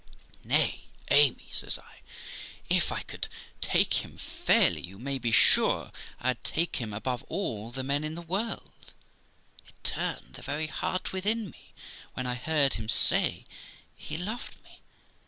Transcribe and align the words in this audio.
'Nay, 0.43 0.85
Amy', 1.11 1.45
says 1.51 1.77
I, 1.77 1.99
'if 2.69 2.91
I 2.91 3.01
could 3.03 3.27
take 3.61 4.03
him 4.03 4.17
fairly, 4.17 4.81
you 4.81 4.97
may 4.97 5.19
be 5.19 5.29
sure 5.31 5.91
I'd 6.19 6.43
take 6.43 6.77
him 6.77 6.91
above 6.91 7.21
all 7.29 7.69
the 7.69 7.83
men 7.83 8.03
in 8.03 8.15
the 8.15 8.23
world; 8.23 8.93
it 9.67 9.83
turned 9.83 10.33
the 10.33 10.41
very 10.41 10.65
heart 10.65 11.13
within 11.13 11.51
me 11.51 11.75
when 12.15 12.25
I 12.25 12.33
heard 12.33 12.73
him 12.73 12.89
say 12.89 13.45
he 13.95 14.17
loved 14.17 14.55
me. 14.63 14.81